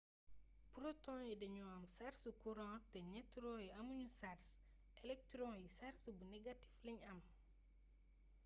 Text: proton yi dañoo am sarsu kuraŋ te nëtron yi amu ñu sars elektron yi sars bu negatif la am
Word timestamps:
proton 0.75 1.19
yi 1.27 1.33
dañoo 1.41 1.71
am 1.77 1.85
sarsu 1.95 2.29
kuraŋ 2.41 2.73
te 2.91 2.99
nëtron 3.13 3.57
yi 3.63 3.69
amu 3.79 3.93
ñu 4.01 4.09
sars 4.19 4.47
elektron 5.03 5.53
yi 5.61 5.67
sars 5.77 5.97
bu 6.03 6.11
negatif 6.33 6.69
la 6.85 6.93
am 7.11 7.19